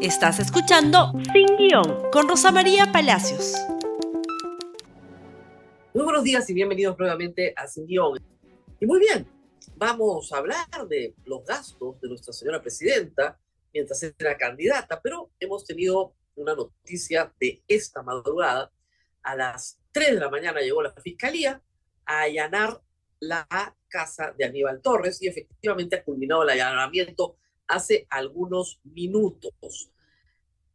Estás 0.00 0.38
escuchando 0.38 1.12
Sin 1.32 1.56
Guión 1.56 2.08
con 2.12 2.28
Rosa 2.28 2.52
María 2.52 2.92
Palacios. 2.92 3.54
Muy 5.92 6.04
buenos 6.04 6.22
días 6.22 6.48
y 6.48 6.54
bienvenidos 6.54 6.96
nuevamente 6.96 7.52
a 7.56 7.66
Sin 7.66 7.84
Guión. 7.84 8.16
Y 8.78 8.86
muy 8.86 9.00
bien, 9.00 9.26
vamos 9.74 10.32
a 10.32 10.36
hablar 10.36 10.86
de 10.88 11.16
los 11.24 11.44
gastos 11.44 12.00
de 12.00 12.10
nuestra 12.10 12.32
señora 12.32 12.62
presidenta 12.62 13.40
mientras 13.74 14.00
era 14.04 14.36
candidata, 14.36 15.00
pero 15.02 15.32
hemos 15.40 15.64
tenido 15.64 16.14
una 16.36 16.54
noticia 16.54 17.32
de 17.40 17.64
esta 17.66 18.00
madrugada. 18.04 18.70
A 19.24 19.34
las 19.34 19.80
3 19.90 20.14
de 20.14 20.20
la 20.20 20.30
mañana 20.30 20.60
llegó 20.60 20.80
la 20.80 20.92
fiscalía 20.92 21.60
a 22.06 22.20
allanar 22.20 22.80
la 23.18 23.48
casa 23.88 24.32
de 24.38 24.44
Aníbal 24.44 24.80
Torres 24.80 25.20
y 25.22 25.26
efectivamente 25.26 25.96
ha 25.96 26.04
culminado 26.04 26.44
el 26.44 26.50
allanamiento 26.50 27.36
hace 27.68 28.06
algunos 28.10 28.80
minutos. 28.84 29.90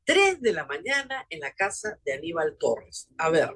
3 0.06 0.42
de 0.42 0.54
la 0.54 0.66
mañana 0.66 1.26
en 1.30 1.40
la 1.40 1.54
casa 1.54 2.00
de 2.06 2.14
Aníbal 2.14 2.58
Torres. 2.58 3.10
A 3.18 3.30
ver, 3.30 3.50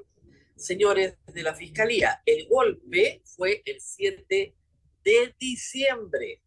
señores 0.56 1.18
de 1.26 1.44
la 1.44 1.54
Fiscalía, 1.54 2.22
el 2.26 2.48
golpe 2.48 3.22
fue 3.26 3.62
el 3.66 3.80
7 3.80 4.56
de 5.04 5.36
diciembre. 5.40 6.42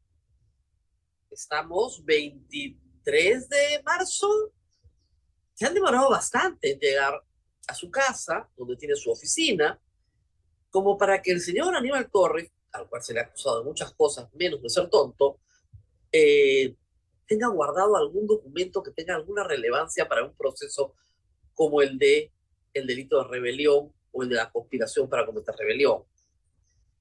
Estamos 1.31 2.05
23 2.05 3.49
de 3.49 3.83
marzo. 3.85 4.53
Se 5.55 5.67
han 5.67 5.75
demorado 5.75 6.11
bastante 6.11 6.73
en 6.73 6.81
llegar 6.81 7.23
a 7.69 7.75
su 7.75 7.91
casa, 7.91 8.49
donde 8.57 8.77
tiene 8.77 8.97
su 8.97 9.11
oficina, 9.11 9.81
como 10.71 10.97
para 10.97 11.21
que 11.21 11.31
el 11.31 11.41
señor 11.41 11.75
Aníbal 11.75 12.11
Torres, 12.11 12.51
al 12.73 12.89
cual 12.89 13.03
se 13.03 13.13
le 13.13 13.21
ha 13.21 13.25
acusado 13.25 13.61
de 13.61 13.65
muchas 13.65 13.93
cosas, 13.93 14.33
menos 14.35 14.63
de 14.63 14.71
ser 14.71 14.89
tonto, 14.89 15.41
eh, 16.13 16.75
tenga 17.31 17.47
guardado 17.47 17.97
algún 17.97 18.27
documento 18.27 18.83
que 18.83 18.91
tenga 18.91 19.15
alguna 19.15 19.45
relevancia 19.45 20.09
para 20.09 20.25
un 20.25 20.35
proceso 20.35 20.97
como 21.55 21.81
el 21.81 21.97
de 21.97 22.33
el 22.75 22.89
delito 22.89 23.23
de 23.23 23.29
rebelión 23.29 23.93
o 24.11 24.23
el 24.25 24.31
de 24.31 24.35
la 24.35 24.51
conspiración 24.51 25.09
para 25.09 25.25
cometer 25.25 25.55
rebelión. 25.57 26.03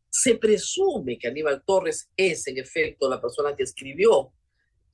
Se 0.07 0.35
presume 0.35 1.17
que 1.17 1.27
Aníbal 1.27 1.63
Torres 1.63 2.11
es 2.15 2.45
en 2.45 2.59
efecto 2.59 3.09
la 3.09 3.19
persona 3.19 3.55
que 3.55 3.63
escribió 3.63 4.31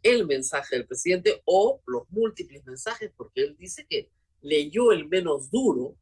el 0.02 0.26
mensaje 0.26 0.78
del 0.78 0.88
presidente 0.88 1.42
o 1.44 1.82
los 1.86 2.10
múltiples 2.12 2.66
mensajes, 2.66 3.12
porque 3.18 3.42
él 3.42 3.58
dice 3.58 3.86
que 3.90 4.10
leyó 4.42 4.94
el 4.94 5.06
menos 5.10 5.52
duro 5.52 5.98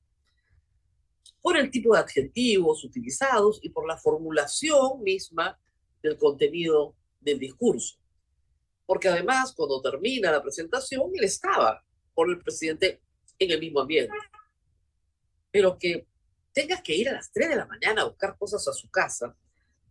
por 1.42 1.58
el 1.58 1.72
tipo 1.72 1.96
de 1.96 2.02
adjetivos 2.02 2.84
utilizados 2.84 3.60
y 3.64 3.70
por 3.70 3.88
la 3.88 3.98
formulación 3.98 5.02
misma 5.02 5.60
del 6.04 6.18
contenido 6.18 6.96
del 7.20 7.40
discurso 7.40 8.03
porque 8.86 9.08
además 9.08 9.54
cuando 9.56 9.82
termina 9.82 10.32
la 10.32 10.42
presentación, 10.42 11.12
él 11.14 11.24
estaba 11.24 11.84
con 12.14 12.30
el 12.30 12.40
presidente 12.40 13.02
en 13.40 13.52
el 13.52 13.60
mismo 13.60 13.82
ambiente. 13.82 14.14
Pero 15.52 15.78
que 15.78 16.08
tengas 16.54 16.82
que 16.82 16.96
ir 16.96 17.10
a 17.10 17.14
las 17.14 17.32
3 17.32 17.50
de 17.50 17.56
la 17.56 17.66
mañana 17.66 18.02
a 18.02 18.06
buscar 18.06 18.38
cosas 18.38 18.68
a 18.68 18.74
su 18.74 18.90
casa, 18.90 19.36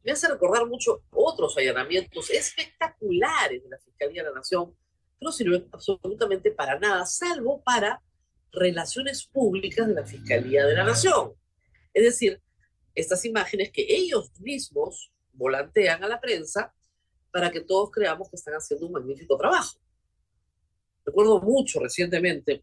me 0.03 0.13
hace 0.13 0.29
recordar 0.29 0.67
mucho 0.67 1.05
otros 1.13 1.57
allanamientos 1.57 2.31
espectaculares 2.31 3.63
de 3.63 3.69
la 3.69 3.79
Fiscalía 3.79 4.23
de 4.23 4.31
la 4.31 4.35
Nación, 4.35 4.73
que 5.19 5.25
no 5.25 5.31
sirven 5.31 5.69
absolutamente 5.73 6.51
para 6.51 6.79
nada, 6.79 7.07
salvo 7.07 7.63
para 7.63 8.03
relaciones 8.53 9.25
públicas 9.27 9.87
de 9.87 9.95
la 9.95 10.05
Fiscalía 10.05 10.67
de 10.67 10.75
la 10.75 10.85
Nación. 10.85 11.33
Es 11.95 12.05
decir, 12.05 12.41
estas 12.95 13.25
imágenes 13.25 13.71
que 13.71 13.87
ellos 13.89 14.33
mismos 14.41 15.13
volantean 15.33 16.03
a 16.05 16.09
la 16.09 16.21
prensa 16.21 16.75
para 17.33 17.51
que 17.51 17.61
todos 17.61 17.91
creamos 17.91 18.29
que 18.31 18.37
están 18.37 18.55
haciendo 18.55 18.87
un 18.87 18.93
magnífico 18.93 19.37
trabajo. 19.37 19.79
Recuerdo 21.05 21.41
mucho 21.41 21.81
recientemente 21.81 22.63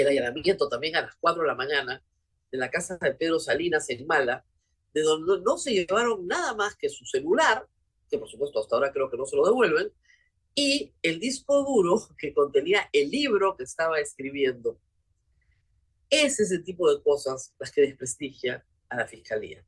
el 0.00 0.08
allanamiento 0.08 0.68
también 0.68 0.96
a 0.96 1.02
las 1.02 1.16
4 1.16 1.42
de 1.42 1.48
la 1.48 1.54
mañana 1.54 2.02
de 2.50 2.58
la 2.58 2.70
casa 2.70 2.98
de 3.00 3.14
Pedro 3.14 3.38
Salinas 3.38 3.88
en 3.90 4.06
Mala, 4.06 4.44
de 4.92 5.02
donde 5.02 5.40
no 5.42 5.56
se 5.56 5.72
llevaron 5.72 6.26
nada 6.26 6.54
más 6.54 6.74
que 6.74 6.88
su 6.88 7.04
celular, 7.04 7.66
que 8.10 8.18
por 8.18 8.28
supuesto 8.28 8.60
hasta 8.60 8.76
ahora 8.76 8.92
creo 8.92 9.08
que 9.10 9.16
no 9.16 9.26
se 9.26 9.36
lo 9.36 9.44
devuelven, 9.44 9.92
y 10.54 10.92
el 11.02 11.20
disco 11.20 11.62
duro 11.62 12.08
que 12.18 12.34
contenía 12.34 12.88
el 12.92 13.10
libro 13.10 13.56
que 13.56 13.62
estaba 13.62 14.00
escribiendo. 14.00 14.80
Ese 16.08 16.42
Es 16.42 16.50
el 16.50 16.64
tipo 16.64 16.92
de 16.92 17.00
cosas 17.02 17.54
las 17.58 17.70
que 17.70 17.82
desprestigia 17.82 18.66
a 18.88 18.96
la 18.96 19.06
fiscalía. 19.06 19.64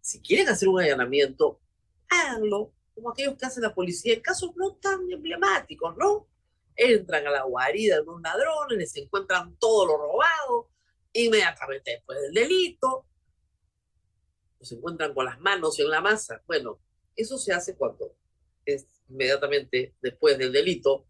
Si 0.00 0.20
quieren 0.20 0.48
hacer 0.48 0.68
un 0.68 0.80
allanamiento, 0.80 1.60
háganlo 2.08 2.72
como 3.00 3.12
aquellos 3.12 3.36
que 3.36 3.46
hace 3.46 3.60
la 3.60 3.74
policía 3.74 4.14
en 4.14 4.20
casos 4.20 4.50
no 4.56 4.76
tan 4.76 5.10
emblemáticos, 5.10 5.96
¿no? 5.96 6.28
Entran 6.76 7.26
a 7.26 7.30
la 7.30 7.42
guarida 7.44 7.96
de 7.96 8.02
unos 8.02 8.20
ladrones, 8.20 8.78
les 8.78 8.96
encuentran 8.96 9.56
todo 9.58 9.86
lo 9.86 9.96
robado, 9.96 10.70
inmediatamente 11.12 11.92
después 11.92 12.20
del 12.20 12.34
delito, 12.34 13.06
se 14.60 14.74
encuentran 14.74 15.14
con 15.14 15.24
las 15.24 15.40
manos 15.40 15.78
en 15.80 15.88
la 15.88 16.00
masa. 16.00 16.42
Bueno, 16.46 16.80
eso 17.16 17.38
se 17.38 17.52
hace 17.52 17.76
cuando 17.76 18.14
es 18.64 18.86
inmediatamente 19.08 19.96
después 20.00 20.36
del 20.38 20.52
delito, 20.52 21.06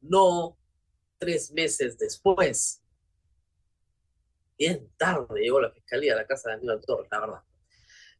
no 0.00 0.58
tres 1.18 1.52
meses 1.52 1.98
después. 1.98 2.82
Bien 4.56 4.90
tarde 4.96 5.40
llegó 5.40 5.60
la 5.60 5.70
fiscalía 5.70 6.14
a 6.14 6.16
la 6.16 6.26
casa 6.26 6.48
de 6.48 6.56
Aníbal 6.56 6.80
Torres, 6.84 7.08
la 7.10 7.20
verdad. 7.20 7.42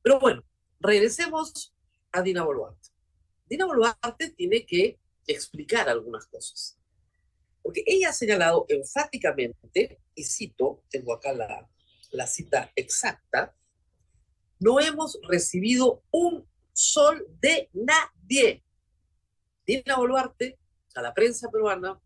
Pero 0.02 0.20
bueno, 0.20 0.44
regresemos 0.78 1.74
a 2.12 2.22
Dina 2.22 2.44
Boluarte. 2.44 2.89
Dina 3.50 3.66
Boluarte 3.66 4.30
tiene 4.30 4.64
que 4.64 5.00
explicar 5.26 5.88
algunas 5.88 6.26
cosas. 6.28 6.78
Porque 7.62 7.82
ella 7.84 8.10
ha 8.10 8.12
señalado 8.12 8.64
enfáticamente, 8.68 10.00
y 10.14 10.22
cito, 10.22 10.84
tengo 10.88 11.12
acá 11.12 11.32
la, 11.32 11.68
la 12.12 12.26
cita 12.28 12.70
exacta, 12.76 13.52
no 14.60 14.78
hemos 14.78 15.18
recibido 15.28 16.04
un 16.12 16.48
sol 16.72 17.26
de 17.40 17.68
nadie. 17.72 18.62
Dina 19.66 19.96
Boluarte 19.96 20.56
a 20.94 21.02
la 21.02 21.12
prensa 21.12 21.50
peruana 21.50 22.00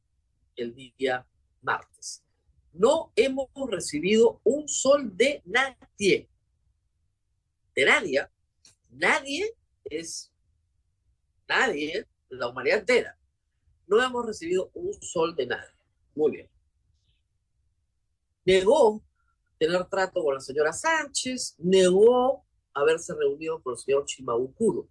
el 0.56 0.74
día 0.74 1.26
martes. 1.60 2.24
No 2.72 3.12
hemos 3.16 3.48
recibido 3.68 4.40
un 4.44 4.66
sol 4.66 5.14
de 5.14 5.42
nadie. 5.44 6.30
De 7.74 7.84
nadie. 7.84 8.26
Nadie 8.90 9.54
es 9.84 10.33
nadie, 11.48 12.06
la 12.28 12.48
humanidad 12.48 12.80
entera. 12.80 13.18
No 13.86 14.02
hemos 14.02 14.26
recibido 14.26 14.70
un 14.74 14.92
sol 15.02 15.34
de 15.36 15.46
nadie. 15.46 15.70
Muy 16.14 16.32
bien. 16.32 16.50
Negó 18.44 19.02
tener 19.58 19.84
trato 19.86 20.22
con 20.22 20.34
la 20.34 20.40
señora 20.40 20.72
Sánchez, 20.72 21.54
negó 21.58 22.44
haberse 22.72 23.14
reunido 23.14 23.62
con 23.62 23.74
el 23.74 23.78
señor 23.78 24.04
Chimabucuro. 24.04 24.88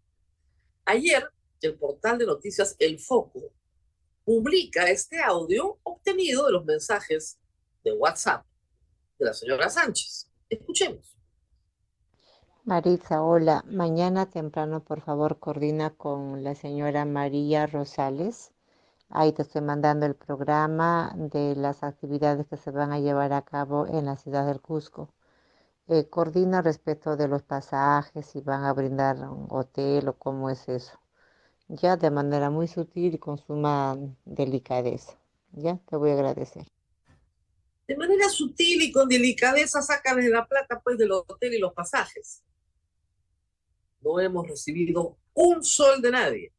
Ayer, 0.86 1.30
el 1.62 1.76
portal 1.76 2.18
de 2.18 2.26
noticias 2.26 2.76
El 2.80 3.00
Foco 3.00 3.54
publica 4.26 4.90
este 4.90 5.22
audio 5.22 5.80
obtenido 5.84 6.46
de 6.46 6.54
los 6.54 6.66
mensajes 6.66 7.40
de 7.84 7.94
WhatsApp 7.94 8.46
de 9.20 9.26
la 9.26 9.34
señora 9.34 9.70
Sánchez. 9.70 10.30
Escuchemos. 10.50 11.13
Maritza, 12.66 13.22
hola. 13.22 13.66
Mañana 13.68 14.30
temprano, 14.30 14.82
por 14.82 15.02
favor, 15.02 15.38
coordina 15.38 15.90
con 15.90 16.46
la 16.46 16.56
señora 16.56 17.04
María 17.04 17.68
Rosales. 17.68 18.54
Ahí 19.10 19.34
te 19.34 19.42
estoy 19.42 19.62
mandando 19.62 20.06
el 20.06 20.16
programa 20.16 21.14
de 21.18 21.58
las 21.58 21.84
actividades 21.84 22.48
que 22.48 22.56
se 22.56 22.72
van 22.72 22.94
a 22.94 23.02
llevar 23.02 23.34
a 23.34 23.42
cabo 23.42 23.86
en 23.88 24.06
la 24.06 24.16
ciudad 24.16 24.48
del 24.48 24.62
Cusco. 24.62 25.14
Eh, 25.90 26.08
coordina 26.10 26.62
respecto 26.62 27.18
de 27.18 27.28
los 27.28 27.44
pasajes, 27.44 28.28
si 28.28 28.40
van 28.40 28.64
a 28.64 28.72
brindar 28.72 29.18
un 29.18 29.48
hotel 29.50 30.08
o 30.08 30.14
cómo 30.14 30.50
es 30.50 30.70
eso. 30.70 30.98
Ya 31.68 31.98
de 31.98 32.12
manera 32.12 32.50
muy 32.50 32.70
sutil 32.70 33.16
y 33.16 33.18
con 33.18 33.38
suma 33.40 33.98
delicadeza. 34.24 35.20
Ya 35.52 35.80
te 35.86 35.98
voy 35.98 36.12
a 36.12 36.14
agradecer. 36.14 36.66
De 37.90 37.98
manera 37.98 38.30
sutil 38.30 38.84
y 38.84 38.92
con 38.94 39.10
delicadeza, 39.10 39.82
sácales 39.82 40.30
la 40.30 40.48
plata 40.48 40.80
pues 40.82 40.98
del 40.98 41.12
hotel 41.12 41.54
y 41.54 41.60
los 41.60 41.74
pasajes 41.74 42.42
no 44.04 44.20
hemos 44.20 44.48
recibido 44.48 45.18
un 45.34 45.64
sol 45.64 46.02
de 46.02 46.12
nadie. 46.12 46.54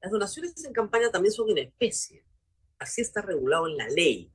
Las 0.00 0.12
donaciones 0.12 0.64
en 0.64 0.72
campaña 0.72 1.10
también 1.10 1.32
son 1.32 1.50
en 1.50 1.58
especie. 1.58 2.24
Así 2.78 3.00
está 3.00 3.22
regulado 3.22 3.68
en 3.68 3.76
la 3.76 3.88
ley. 3.88 4.30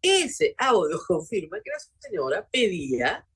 Ese 0.00 0.54
audio 0.58 1.00
confirma 1.06 1.60
que 1.62 1.70
la 1.70 1.78
señora 2.00 2.48
pedía 2.50 3.26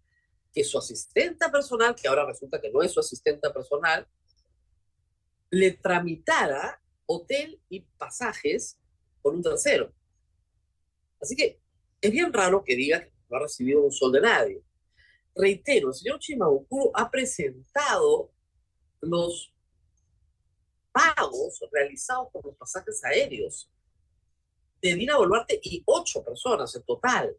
que 0.53 0.65
su 0.65 0.79
asistenta 0.79 1.51
personal, 1.53 1.95
que 1.95 2.09
ahora 2.09 2.27
resulta 2.27 2.61
que 2.61 2.71
no 2.71 2.83
es 2.83 2.93
su 2.93 3.01
asistenta 3.01 3.53
personal, 3.53 4.09
le 5.51 5.73
tramitara 5.73 6.81
hotel 7.05 7.61
y 7.69 7.81
pasajes 7.81 8.79
con 9.23 9.37
un 9.37 9.43
tercero. 9.43 9.93
Así 11.21 11.37
que 11.37 11.61
es 12.01 12.11
bien 12.11 12.33
raro 12.33 12.65
que 12.65 12.75
diga 12.75 13.01
que 13.01 13.13
no 13.29 13.37
ha 13.37 13.41
recibido 13.41 13.83
un 13.83 13.93
sol 13.93 14.13
de 14.13 14.21
nadie 14.23 14.63
reitero, 15.37 15.89
el 15.89 15.95
señor 15.95 16.19
Chimabucuro 16.19 16.91
ha 16.95 17.11
presentado 17.11 18.33
los 19.01 19.53
pagos 20.91 21.61
realizados 21.71 22.29
por 22.33 22.47
los 22.47 22.57
pasajes 22.57 23.05
aéreos 23.05 23.71
de 24.81 24.95
Dina 24.95 25.17
Boluarte 25.17 25.61
y 25.63 25.83
ocho 25.87 26.25
personas 26.25 26.75
en 26.75 26.83
total. 26.85 27.37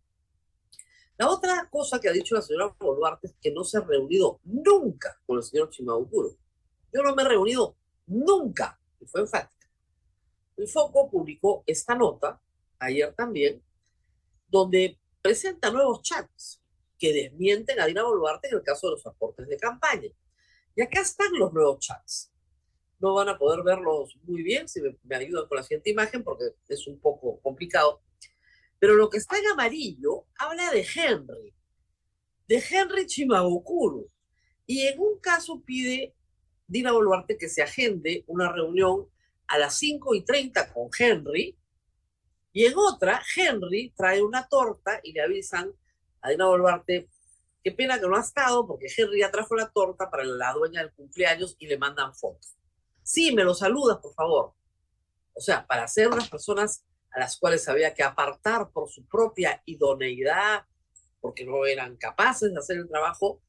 La 1.17 1.29
otra 1.29 1.67
cosa 1.71 1.99
que 1.99 2.07
ha 2.07 2.11
dicho 2.11 2.35
la 2.35 2.43
señora 2.43 2.75
Boluarte 2.79 3.27
es 3.27 3.35
que 3.41 3.51
no 3.51 3.63
se 3.63 3.79
ha 3.79 3.81
reunido 3.81 4.39
nunca 4.43 5.19
con 5.25 5.37
el 5.37 5.43
señor 5.43 5.71
Chimabucuro. 5.71 6.37
Yo 6.93 7.01
no 7.01 7.15
me 7.15 7.23
he 7.23 7.27
reunido 7.27 7.75
nunca, 8.05 8.79
y 8.99 9.05
fue 9.05 9.21
enfática. 9.21 9.67
El 10.55 10.67
Foco 10.67 11.09
publicó 11.09 11.63
esta 11.65 11.95
nota, 11.95 12.39
ayer 12.79 13.13
también, 13.15 13.63
donde 14.47 14.99
presenta 15.21 15.71
nuevos 15.71 16.01
chats 16.03 16.61
que 16.97 17.13
desmienten 17.13 17.79
a 17.79 17.85
Dina 17.85 18.03
Boluarte 18.03 18.47
en 18.47 18.55
el 18.55 18.63
caso 18.63 18.87
de 18.87 18.91
los 18.93 19.05
aportes 19.05 19.47
de 19.47 19.57
campaña. 19.57 20.09
Y 20.75 20.81
acá 20.81 21.01
están 21.01 21.33
los 21.33 21.53
nuevos 21.53 21.79
chats. 21.79 22.31
No 22.99 23.13
van 23.13 23.29
a 23.29 23.37
poder 23.37 23.63
verlos 23.63 24.17
muy 24.23 24.41
bien 24.43 24.67
si 24.67 24.81
me, 24.81 25.15
ayudan 25.15 25.47
con 25.47 25.57
la 25.57 25.63
siguiente 25.63 25.91
imagen 25.91 26.23
porque 26.23 26.45
es 26.67 26.87
un 26.87 26.99
poco 26.99 27.39
complicado. 27.41 28.01
Pero 28.79 28.95
lo 28.95 29.09
que 29.09 29.17
está 29.17 29.37
en 29.37 29.47
amarillo 29.47 30.25
habla 30.37 30.71
de 30.71 30.85
Henry, 30.95 31.53
de 32.47 32.63
Henry 32.69 33.05
Chimabukuru. 33.05 34.07
Y 34.65 34.81
en 34.81 34.99
un 34.99 35.19
caso 35.19 35.61
pide 35.63 36.15
Dina 36.67 36.91
Boluarte 36.91 37.37
que 37.37 37.49
se 37.49 37.61
agende 37.61 38.23
una 38.27 38.51
reunión 38.51 39.07
a 39.47 39.57
las 39.57 39.77
5 39.77 40.15
y 40.15 40.25
30 40.25 40.73
con 40.73 40.89
Henry. 40.97 41.57
Y 42.51 42.65
en 42.65 42.73
otra, 42.75 43.21
Henry 43.35 43.93
trae 43.95 44.21
una 44.21 44.47
torta 44.47 44.99
y 45.03 45.13
le 45.13 45.21
avisan 45.21 45.71
a 46.21 46.29
Dina 46.29 46.45
Boluarte, 46.45 47.09
qué 47.63 47.71
pena 47.71 47.99
que 47.99 48.07
no 48.07 48.15
ha 48.15 48.21
estado 48.21 48.65
porque 48.65 48.87
Henry 48.95 49.19
ya 49.21 49.31
trajo 49.31 49.55
la 49.55 49.69
torta 49.69 50.09
para 50.09 50.23
la 50.23 50.53
dueña 50.53 50.81
del 50.81 50.93
cumpleaños 50.93 51.55
y 51.59 51.67
le 51.67 51.77
mandan 51.77 52.15
fotos. 52.15 52.55
Sí, 53.03 53.33
me 53.33 53.43
lo 53.43 53.53
saludas, 53.53 53.97
por 53.97 54.13
favor. 54.13 54.53
O 55.33 55.41
sea, 55.41 55.65
para 55.65 55.87
ser 55.87 56.09
las 56.13 56.29
personas 56.29 56.85
a 57.11 57.19
las 57.19 57.37
cuales 57.37 57.67
había 57.67 57.93
que 57.93 58.03
apartar 58.03 58.69
por 58.71 58.89
su 58.89 59.05
propia 59.07 59.61
idoneidad, 59.65 60.65
porque 61.19 61.45
no 61.45 61.65
eran 61.65 61.95
capaces 61.97 62.51
de 62.53 62.59
hacer 62.59 62.77
el 62.77 62.87
trabajo, 62.87 63.41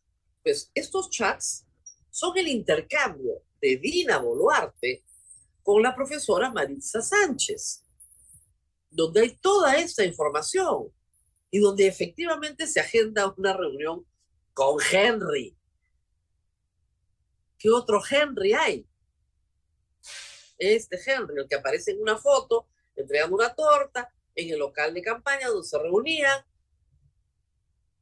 pues 0.43 0.70
estos 0.75 1.11
chats 1.11 1.67
son 2.11 2.37
el 2.38 2.49
intercambio 2.49 3.43
de 3.61 3.76
Dina 3.76 4.19
Boluarte 4.19 5.05
con 5.62 5.82
la 5.82 5.94
profesora 5.94 6.50
Maritza 6.50 7.03
Sánchez, 7.03 7.85
donde 8.91 9.20
hay 9.20 9.37
toda 9.37 9.76
esta 9.76 10.05
información 10.05 10.93
y 11.50 11.58
donde 11.58 11.86
efectivamente 11.86 12.66
se 12.66 12.80
agenda 12.80 13.34
una 13.36 13.56
reunión 13.56 14.06
con 14.54 14.78
Henry. 14.90 15.56
¿Qué 17.58 17.70
otro 17.70 18.00
Henry 18.08 18.52
hay? 18.52 18.86
Este 20.58 20.98
Henry, 21.04 21.40
el 21.40 21.48
que 21.48 21.54
aparece 21.54 21.92
en 21.92 22.02
una 22.02 22.18
foto 22.18 22.68
entregando 22.96 23.36
una 23.36 23.54
torta 23.54 24.12
en 24.34 24.50
el 24.50 24.58
local 24.58 24.92
de 24.94 25.02
campaña 25.02 25.48
donde 25.48 25.66
se 25.66 25.78
reunían. 25.78 26.44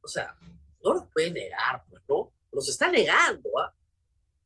O 0.01 0.07
sea, 0.07 0.35
no 0.83 0.93
los 0.93 1.07
puede 1.07 1.31
negar, 1.31 1.83
pues, 1.89 2.01
¿no? 2.07 2.33
Los 2.51 2.69
está 2.69 2.89
negando, 2.89 3.49
¿ah? 3.59 3.73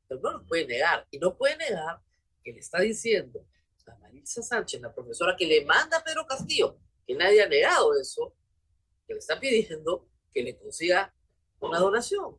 Pero 0.07 0.21
no 0.21 0.31
los 0.31 0.48
puede 0.48 0.65
negar. 0.68 1.07
Y 1.12 1.19
no 1.19 1.38
puede 1.38 1.57
negar 1.57 2.01
que 2.44 2.51
le 2.51 2.59
está 2.59 2.80
diciendo 2.80 3.45
a 3.88 3.95
Marisa 3.95 4.42
Sánchez, 4.42 4.81
la 4.81 4.94
profesora 4.94 5.36
que 5.38 5.45
le 5.45 5.65
manda 5.65 5.98
a 5.98 6.03
Pedro 6.03 6.25
Castillo, 6.25 6.77
que 7.06 7.15
nadie 7.15 7.44
ha 7.44 7.48
negado 7.48 8.00
eso, 8.00 8.33
que 9.12 9.16
le 9.16 9.19
está 9.19 9.40
pidiendo 9.40 10.08
que 10.34 10.42
le 10.42 10.58
consiga 10.58 11.13
una 11.60 11.80
donación. 11.80 12.38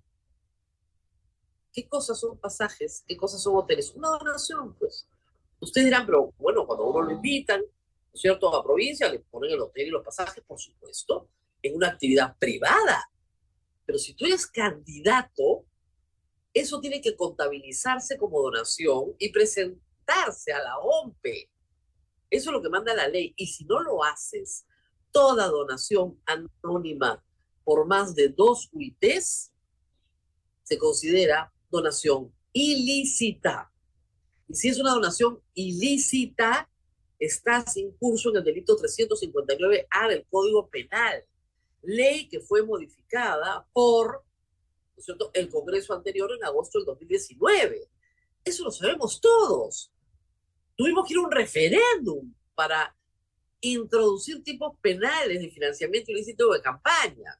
¿Qué 1.72 1.86
cosas 1.86 2.18
son 2.18 2.38
pasajes? 2.38 3.04
¿Qué 3.06 3.16
cosas 3.16 3.42
son 3.42 3.56
hoteles? 3.56 3.92
Una 3.94 4.08
donación, 4.08 4.74
pues. 4.74 5.06
Ustedes 5.60 5.86
dirán, 5.86 6.06
pero 6.06 6.32
bueno, 6.38 6.66
cuando 6.66 6.86
uno 6.86 7.02
lo 7.02 7.10
invitan, 7.12 7.60
¿no 7.60 8.14
es 8.14 8.20
cierto?, 8.20 8.54
a 8.54 8.64
provincia, 8.64 9.08
le 9.08 9.20
ponen 9.20 9.52
el 9.52 9.60
hotel 9.60 9.86
y 9.86 9.90
los 9.90 10.04
pasajes, 10.04 10.42
por 10.44 10.58
supuesto, 10.58 11.28
en 11.62 11.76
una 11.76 11.88
actividad 11.88 12.36
privada. 12.38 13.10
Pero 13.84 13.98
si 13.98 14.14
tú 14.14 14.24
eres 14.24 14.46
candidato, 14.46 15.64
eso 16.52 16.80
tiene 16.80 17.00
que 17.00 17.16
contabilizarse 17.16 18.18
como 18.18 18.42
donación 18.42 19.14
y 19.18 19.30
presentarse 19.30 20.52
a 20.52 20.62
la 20.62 20.78
OMPE. 20.78 21.50
Eso 22.30 22.50
es 22.50 22.52
lo 22.52 22.62
que 22.62 22.68
manda 22.68 22.94
la 22.94 23.08
ley. 23.08 23.34
Y 23.36 23.46
si 23.46 23.64
no 23.64 23.80
lo 23.80 24.02
haces, 24.04 24.66
toda 25.12 25.48
donación 25.48 26.20
anónima 26.26 27.22
por 27.64 27.86
más 27.86 28.14
de 28.14 28.28
dos 28.28 28.68
UITs 28.72 29.52
se 30.62 30.78
considera 30.78 31.52
donación 31.70 32.32
ilícita. 32.52 33.70
Y 34.48 34.54
si 34.54 34.68
es 34.68 34.78
una 34.78 34.92
donación 34.92 35.40
ilícita, 35.54 36.68
estás 37.18 37.76
incurso 37.76 38.30
en 38.30 38.38
el 38.38 38.44
delito 38.44 38.76
359A 38.76 40.08
del 40.08 40.26
Código 40.28 40.68
Penal, 40.68 41.24
ley 41.82 42.28
que 42.28 42.40
fue 42.40 42.62
modificada 42.64 43.66
por 43.72 44.24
el 45.34 45.48
Congreso 45.48 45.94
anterior 45.94 46.30
en 46.32 46.44
agosto 46.44 46.78
del 46.78 46.86
2019. 46.86 47.88
Eso 48.44 48.64
lo 48.64 48.70
sabemos 48.70 49.20
todos. 49.20 49.92
Tuvimos 50.76 51.06
que 51.06 51.14
ir 51.14 51.18
a 51.18 51.22
un 51.22 51.30
referéndum 51.30 52.32
para 52.54 52.94
introducir 53.62 54.42
tipos 54.42 54.76
penales 54.80 55.40
de 55.40 55.50
financiamiento 55.50 56.10
ilícito 56.10 56.52
de 56.52 56.60
campaña. 56.60 57.38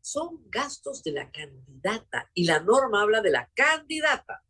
Son 0.00 0.48
gastos 0.48 1.02
de 1.02 1.12
la 1.12 1.30
candidata 1.30 2.30
y 2.32 2.44
la 2.44 2.60
norma 2.60 3.02
habla 3.02 3.20
de 3.20 3.30
la 3.30 3.50
candidata. 3.54 4.44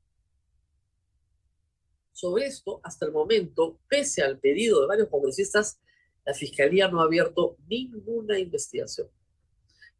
Sobre 2.12 2.46
esto, 2.46 2.81
hasta 2.85 3.06
el 3.06 3.12
momento, 3.12 3.81
pese 3.88 4.23
al 4.23 4.38
pedido 4.38 4.82
de 4.82 4.87
varios 4.87 5.08
congresistas, 5.08 5.81
la 6.25 6.35
Fiscalía 6.35 6.88
no 6.88 7.00
ha 7.00 7.05
abierto 7.05 7.56
ninguna 7.67 8.38
investigación. 8.38 9.08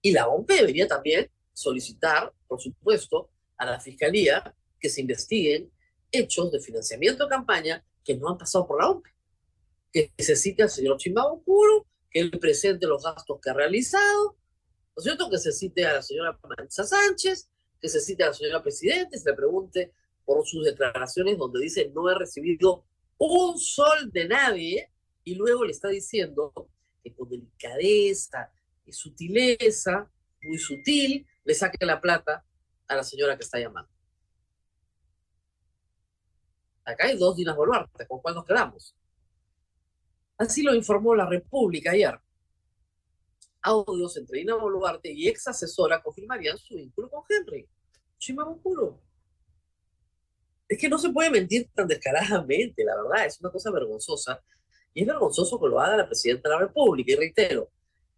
Y 0.03 0.13
la 0.13 0.29
OMP 0.29 0.51
debería 0.51 0.87
también 0.87 1.31
solicitar, 1.53 2.33
por 2.47 2.61
supuesto, 2.61 3.31
a 3.57 3.65
la 3.65 3.81
Fiscalía 3.81 4.55
que 4.79 4.91
se 4.91 5.01
investiguen 5.01 5.73
hechos 6.13 6.53
de 6.53 6.61
financiamiento 6.61 7.25
de 7.25 7.31
campaña 7.31 7.85
que 8.05 8.17
no 8.17 8.29
han 8.29 8.39
pasado 8.39 8.67
por 8.67 8.81
la 8.81 8.91
OMP 8.91 9.14
que 9.95 10.11
se 10.19 10.35
cite 10.35 10.65
al 10.65 10.71
señor 10.71 10.97
Chimbao 10.99 11.45
que 12.11 12.21
él 12.21 12.33
presente 12.33 12.87
los 12.87 13.05
gastos 13.05 13.39
que 13.41 13.51
ha 13.51 13.55
realizado, 13.55 14.37
¿no 14.97 15.01
es 15.01 15.05
cierto? 15.05 15.31
Que 15.31 15.39
se 15.39 15.53
cite 15.53 15.87
a 15.87 15.95
la 15.95 16.03
señora 16.03 16.39
Mancha 16.43 16.83
Sánchez, 16.83 17.49
que 17.81 17.89
se 17.89 18.01
cite 18.01 18.25
a 18.25 18.29
la 18.29 18.35
señora 18.35 18.63
Presidente, 18.63 19.19
se 19.19 19.31
le 19.31 19.37
pregunte 19.37 19.93
por 20.25 20.45
sus 20.45 20.65
declaraciones 20.65 21.39
donde 21.39 21.61
dice 21.61 21.93
no 21.95 22.11
he 22.11 22.15
recibido 22.15 22.85
un 23.19 23.57
sol 23.57 24.11
de 24.13 24.27
nadie 24.27 24.91
y 25.23 25.37
luego 25.37 25.65
le 25.65 25.71
está 25.71 25.89
diciendo 25.89 26.53
que 27.03 27.15
con 27.15 27.29
delicadeza 27.29 28.53
y 28.85 28.93
sutileza, 28.93 30.11
muy 30.43 30.59
sutil, 30.59 31.25
le 31.45 31.55
saque 31.55 31.87
la 31.87 32.01
plata 32.01 32.45
a 32.89 32.97
la 32.97 33.05
señora 33.05 33.37
que 33.37 33.45
está 33.45 33.61
llamando. 33.61 33.91
Acá 36.85 37.07
hay 37.07 37.17
dos 37.17 37.37
Dinas 37.37 37.57
Boluarte, 37.57 38.07
¿con 38.09 38.21
cuál 38.21 38.35
nos 38.35 38.45
quedamos? 38.45 38.95
Así 40.45 40.63
lo 40.63 40.75
informó 40.75 41.15
la 41.15 41.27
República 41.27 41.93
ayer. 41.93 42.21
Audios 43.63 44.15
entre 44.19 44.41
Dina 44.41 44.55
Boluarte 44.57 45.11
y 45.11 45.27
ex 45.27 45.49
asesora 45.49 46.03
confirmarían 46.03 46.59
su 46.59 46.75
vínculo 46.75 47.09
con 47.09 47.23
Henry. 47.27 47.67
Chimabukuro. 48.19 49.01
Es 50.69 50.79
que 50.79 50.89
no 50.91 50.99
se 50.99 51.09
puede 51.09 51.31
mentir 51.31 51.71
tan 51.75 51.89
descaradamente, 51.89 52.85
la 52.85 52.95
verdad, 52.95 53.25
es 53.25 53.41
una 53.41 53.51
cosa 53.51 53.71
vergonzosa. 53.71 54.45
Y 54.93 55.01
es 55.01 55.07
vergonzoso 55.07 55.59
que 55.59 55.67
lo 55.67 55.81
haga 55.81 55.97
la 55.97 56.07
presidenta 56.07 56.51
de 56.51 56.55
la 56.57 56.61
República. 56.61 57.13
Y 57.13 57.17
reitero, 57.17 57.71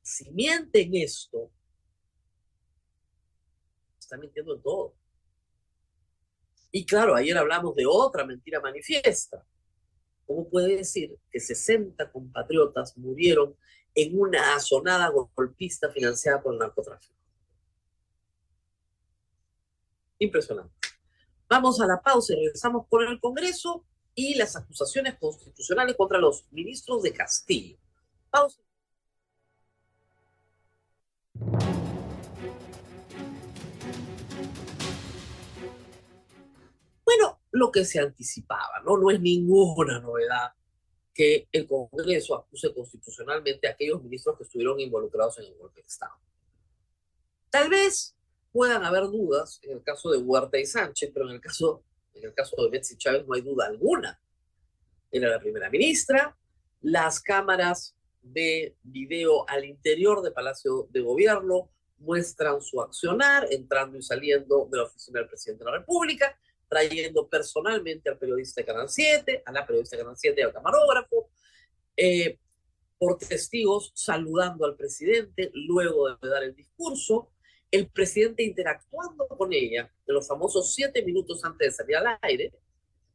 si 0.03 0.29
mienten 0.33 0.97
esto, 0.97 1.53
está 4.01 4.17
mintiendo 4.17 4.57
en 4.57 4.63
todo. 4.63 4.97
Y 6.73 6.85
claro, 6.85 7.15
ayer 7.15 7.39
hablamos 7.39 7.77
de 7.77 7.87
otra 7.87 8.27
mentira 8.27 8.61
manifiesta 8.61 9.47
¿Cómo 10.27 10.49
puede 10.49 10.77
decir 10.77 11.17
que 11.31 11.41
60 11.41 12.11
compatriotas 12.11 12.97
murieron 12.99 13.57
en 13.95 14.19
una 14.19 14.57
azonada 14.57 15.09
golpista 15.09 15.91
financiada 15.91 16.43
por 16.43 16.53
el 16.53 16.59
narcotráfico? 16.59 17.15
Impresionante. 20.19 20.75
Vamos 21.49 21.81
a 21.81 21.87
la 21.87 22.01
pausa 22.01 22.33
y 22.33 22.37
regresamos 22.37 22.87
con 22.89 23.07
el 23.07 23.21
Congreso 23.21 23.85
y 24.15 24.35
las 24.35 24.57
acusaciones 24.57 25.15
constitucionales 25.15 25.95
contra 25.97 26.19
los 26.19 26.45
ministros 26.51 27.03
de 27.03 27.13
Castillo. 27.13 27.79
Pausa. 28.31 28.66
Lo 37.57 37.73
que 37.73 37.85
se 37.85 37.99
anticipaba, 37.99 38.81
¿no? 38.85 38.99
No 38.99 39.11
es 39.11 39.21
ninguna 39.21 39.99
novedad 40.01 40.53
que 41.15 41.49
el 41.51 41.67
Congreso 41.67 42.35
acuse 42.35 42.75
constitucionalmente 42.75 43.67
a 43.67 43.71
aquellos 43.71 44.03
ministros 44.03 44.37
que 44.37 44.45
estuvieron 44.45 44.79
involucrados 44.79 45.39
en 45.39 45.47
el 45.47 45.55
golpe 45.55 45.81
de 45.81 45.87
Estado. 45.87 46.15
Tal 47.49 47.71
vez 47.71 48.15
puedan 48.53 48.85
haber 48.85 49.05
dudas 49.05 49.59
en 49.63 49.73
el 49.73 49.83
caso 49.83 50.11
de 50.11 50.19
Huerta 50.19 50.59
y 50.59 50.67
Sánchez, 50.67 51.11
pero 51.13 51.29
en 51.29 51.37
el 51.37 51.41
caso 51.41 51.83
En 52.15 52.25
el 52.25 52.33
caso 52.33 52.57
de 52.57 52.71
Betsy 52.71 52.97
Chávez 52.97 53.27
no 53.27 53.35
hay 53.35 53.43
duda 53.43 53.67
alguna. 53.67 54.19
Era 55.11 55.29
la 55.29 55.39
primera 55.39 55.69
ministra. 55.69 56.35
Las 56.81 57.21
cámaras 57.21 57.95
de 58.23 58.75
video 58.83 59.49
al 59.49 59.67
interior 59.67 60.23
del 60.23 60.33
Palacio 60.33 60.89
de 60.91 61.01
Gobierno 61.03 61.69
muestran 61.99 62.61
su 62.63 62.81
accionar, 62.81 63.47
entrando 63.51 63.99
y 63.99 64.03
saliendo 64.03 64.67
de 64.71 64.79
la 64.79 64.85
oficina 64.85 65.21
del 65.21 65.29
presidente 65.29 65.63
de 65.65 65.71
la 65.71 65.79
República, 65.79 66.39
trayendo 66.69 67.29
personalmente 67.29 68.09
al 68.09 68.19
periodista 68.19 68.61
de 68.61 68.67
Canal 68.67 68.89
7, 68.89 69.43
a 69.45 69.53
la 69.53 69.67
periodista 69.67 69.97
de 69.97 70.03
Canal 70.03 70.17
7 70.17 70.41
y 70.41 70.45
al 70.45 70.53
camarógrafo, 70.53 71.31
eh, 71.97 72.39
por 72.99 73.19
testigos 73.19 73.93
saludando 73.95 74.65
al 74.65 74.77
presidente 74.77 75.51
luego 75.55 76.15
de 76.17 76.29
dar 76.29 76.43
el 76.43 76.55
discurso, 76.55 77.31
el 77.71 77.89
presidente 77.89 78.43
interactuando 78.43 79.27
con 79.29 79.53
ella 79.53 79.93
en 80.07 80.15
los 80.15 80.27
famosos 80.27 80.75
siete 80.75 81.03
minutos 81.03 81.45
antes 81.45 81.69
de 81.69 81.73
salir 81.73 81.97
al 81.97 82.19
aire, 82.23 82.53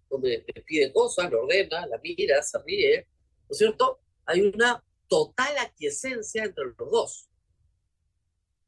donde 0.10 0.44
le 0.46 0.62
pide 0.62 0.92
cosas, 0.92 1.30
le 1.30 1.38
ordena, 1.38 1.88
la 1.88 2.00
mira, 2.04 2.42
se 2.44 2.60
ríe, 2.60 3.08
¿no 3.44 3.48
es 3.52 3.58
cierto? 3.58 4.00
Hay 4.26 4.42
una 4.42 4.84
total 5.08 5.58
aquiescencia 5.58 6.44
entre 6.44 6.66
los 6.66 6.92
dos. 6.92 7.30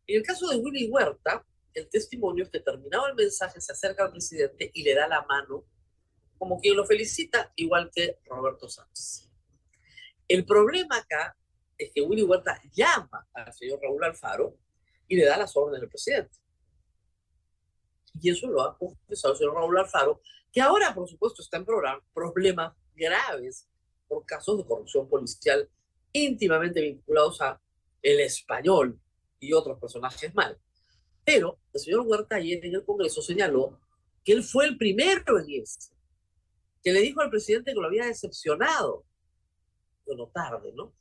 En 0.07 0.17
el 0.17 0.23
caso 0.23 0.47
de 0.49 0.57
Willy 0.57 0.89
Huerta, 0.89 1.45
el 1.73 1.89
testimonio 1.89 2.43
es 2.43 2.49
que 2.49 2.59
terminado 2.59 3.07
el 3.07 3.15
mensaje 3.15 3.59
se 3.59 3.71
acerca 3.71 4.05
al 4.05 4.11
presidente 4.11 4.69
y 4.73 4.83
le 4.83 4.95
da 4.95 5.07
la 5.07 5.23
mano 5.23 5.65
como 6.37 6.59
quien 6.59 6.75
lo 6.75 6.85
felicita, 6.85 7.51
igual 7.55 7.89
que 7.93 8.19
Roberto 8.25 8.67
Sánchez. 8.67 9.29
El 10.27 10.45
problema 10.45 10.97
acá 10.97 11.37
es 11.77 11.91
que 11.91 12.01
Willy 12.01 12.23
Huerta 12.23 12.61
llama 12.73 13.27
al 13.33 13.53
señor 13.53 13.79
Raúl 13.81 14.03
Alfaro 14.03 14.57
y 15.07 15.15
le 15.15 15.25
da 15.25 15.37
las 15.37 15.55
órdenes 15.55 15.81
del 15.81 15.89
presidente. 15.89 16.37
Y 18.21 18.29
eso 18.29 18.47
lo 18.47 18.61
ha 18.61 18.77
confesado 18.77 19.33
el 19.33 19.37
señor 19.37 19.55
Raúl 19.55 19.77
Alfaro, 19.77 20.21
que 20.51 20.61
ahora, 20.61 20.93
por 20.93 21.07
supuesto, 21.07 21.41
está 21.41 21.57
en 21.57 21.65
problemas 22.13 22.73
graves 22.95 23.67
por 24.07 24.25
casos 24.25 24.57
de 24.57 24.65
corrupción 24.65 25.07
policial 25.07 25.69
íntimamente 26.11 26.81
vinculados 26.81 27.41
a 27.41 27.59
el 28.01 28.19
español 28.19 28.99
y 29.39 29.53
otros 29.53 29.79
personajes 29.79 30.33
mal. 30.35 30.59
Pero 31.25 31.59
el 31.73 31.79
señor 31.79 32.01
Huerta 32.01 32.35
ayer 32.35 32.63
en 32.63 32.75
el 32.75 32.85
Congreso 32.85 33.21
señaló 33.21 33.79
que 34.23 34.33
él 34.33 34.43
fue 34.43 34.65
el 34.65 34.77
primero 34.77 35.39
en 35.39 35.49
irse, 35.49 35.93
que 36.83 36.91
le 36.91 37.01
dijo 37.01 37.21
al 37.21 37.29
presidente 37.29 37.73
que 37.73 37.79
lo 37.79 37.87
había 37.87 38.05
decepcionado. 38.05 39.05
Bueno, 40.05 40.29
tarde, 40.33 40.71
¿no? 40.73 40.93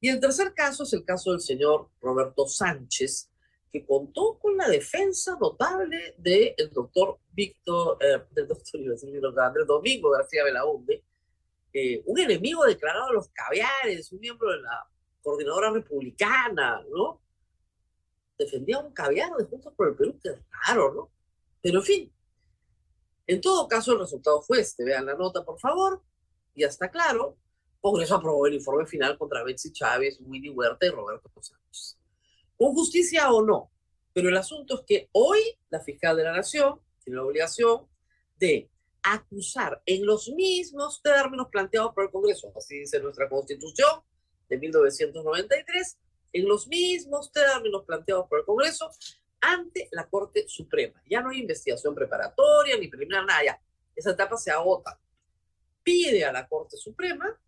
Y 0.00 0.08
el 0.08 0.20
tercer 0.20 0.52
caso 0.54 0.82
es 0.82 0.92
el 0.92 1.04
caso 1.04 1.30
del 1.30 1.40
señor 1.40 1.88
Roberto 2.00 2.46
Sánchez, 2.46 3.30
que 3.70 3.86
contó 3.86 4.38
con 4.38 4.56
la 4.56 4.68
defensa 4.68 5.38
notable 5.40 6.14
del 6.18 6.54
doctor 6.72 7.18
Víctor, 7.30 7.96
eh, 8.00 8.22
del 8.30 8.48
doctor, 8.48 8.80
del 8.80 9.66
Domingo 9.66 10.10
García 10.10 10.44
Belaunde, 10.44 11.04
un 12.04 12.18
enemigo 12.18 12.64
declarado 12.64 13.08
de 13.08 13.14
los 13.14 13.28
caviares, 13.30 14.12
un 14.12 14.20
miembro 14.20 14.50
de 14.50 14.60
la 14.60 14.86
coordinadora 15.22 15.70
republicana, 15.70 16.84
¿no? 16.90 17.21
Defendía 18.44 18.78
un 18.78 18.92
caviar 18.92 19.34
de 19.36 19.44
Juntos 19.44 19.72
por 19.74 19.88
el 19.88 19.94
Perú, 19.94 20.18
que 20.22 20.30
raro, 20.66 20.94
¿no? 20.94 21.10
Pero 21.60 21.78
en 21.78 21.84
fin, 21.84 22.12
en 23.26 23.40
todo 23.40 23.68
caso 23.68 23.92
el 23.92 24.00
resultado 24.00 24.42
fue 24.42 24.60
este, 24.60 24.84
vean 24.84 25.06
la 25.06 25.14
nota 25.14 25.44
por 25.44 25.58
favor, 25.58 26.02
ya 26.54 26.66
está 26.66 26.90
claro, 26.90 27.38
Congreso 27.80 28.14
aprobó 28.14 28.46
el 28.46 28.54
informe 28.54 28.86
final 28.86 29.18
contra 29.18 29.42
Betsy 29.42 29.72
Chávez, 29.72 30.18
Willy 30.20 30.50
Huerta 30.50 30.86
y 30.86 30.90
Roberto 30.90 31.30
Sánchez. 31.40 31.98
Con 32.56 32.72
justicia 32.74 33.32
o 33.32 33.42
no, 33.42 33.72
pero 34.12 34.28
el 34.28 34.36
asunto 34.36 34.80
es 34.80 34.84
que 34.86 35.08
hoy 35.12 35.40
la 35.70 35.80
fiscal 35.80 36.16
de 36.16 36.24
la 36.24 36.32
Nación 36.32 36.80
tiene 37.02 37.16
la 37.16 37.24
obligación 37.24 37.88
de 38.36 38.70
acusar 39.02 39.82
en 39.84 40.06
los 40.06 40.28
mismos 40.28 41.00
términos 41.02 41.48
planteados 41.50 41.92
por 41.92 42.04
el 42.04 42.10
Congreso, 42.10 42.52
así 42.56 42.78
dice 42.78 43.00
nuestra 43.00 43.28
Constitución 43.28 44.02
de 44.48 44.58
1993, 44.58 45.98
en 46.32 46.48
los 46.48 46.66
mismos 46.66 47.30
términos 47.30 47.84
planteados 47.84 48.26
por 48.28 48.40
el 48.40 48.44
Congreso 48.44 48.90
ante 49.40 49.88
la 49.92 50.08
Corte 50.08 50.44
Suprema. 50.48 51.02
Ya 51.08 51.20
no 51.20 51.30
hay 51.30 51.40
investigación 51.40 51.94
preparatoria 51.94 52.78
ni 52.78 52.88
preliminar, 52.88 53.24
nada, 53.24 53.44
ya. 53.44 53.60
Esa 53.94 54.12
etapa 54.12 54.36
se 54.36 54.50
agota. 54.50 54.98
Pide 55.82 56.24
a 56.24 56.32
la 56.32 56.48
Corte 56.48 56.76
Suprema 56.76 57.38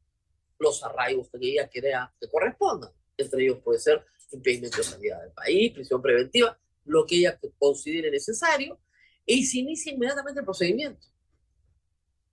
los 0.59 0.83
arraigos 0.85 1.29
que 1.31 1.39
ella 1.41 1.69
crea 1.69 2.13
que 2.21 2.29
correspondan. 2.29 2.91
Entre 3.17 3.45
ellos 3.45 3.59
puede 3.63 3.79
ser 3.79 4.05
impedimento 4.33 4.79
de 4.79 4.83
salida 4.83 5.21
del 5.23 5.33
país, 5.33 5.73
prisión 5.73 6.03
preventiva, 6.03 6.59
lo 6.85 7.07
que 7.07 7.17
ella 7.17 7.39
considere 7.59 8.11
necesario, 8.11 8.79
y 9.25 9.45
se 9.47 9.59
inicia 9.59 9.93
inmediatamente 9.93 10.41
el 10.41 10.45
procedimiento. 10.45 11.07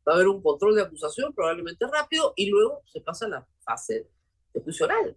Va 0.08 0.13
a 0.13 0.15
haber 0.15 0.27
un 0.27 0.41
control 0.41 0.75
de 0.75 0.81
acusación 0.81 1.34
probablemente 1.34 1.86
rápido 1.88 2.34
y 2.36 2.50
luego 2.50 2.81
se 2.91 3.01
pasa 3.01 3.27
a 3.27 3.29
la 3.29 3.48
fase 3.63 4.10
de 4.51 4.62
juicio 4.62 4.88
oral 4.88 5.15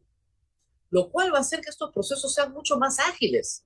lo 0.94 1.10
cual 1.10 1.34
va 1.34 1.38
a 1.38 1.40
hacer 1.40 1.60
que 1.60 1.70
estos 1.70 1.90
procesos 1.90 2.32
sean 2.32 2.52
mucho 2.52 2.78
más 2.78 3.00
ágiles 3.00 3.64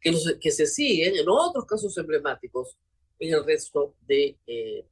que 0.00 0.12
los 0.12 0.36
que 0.40 0.52
se 0.52 0.66
siguen 0.66 1.16
en 1.16 1.28
otros 1.28 1.66
casos 1.66 1.98
emblemáticos 1.98 2.78
en 3.18 3.34
el 3.34 3.44
resto 3.44 3.96
de 4.06 4.38
eh, 4.46 4.86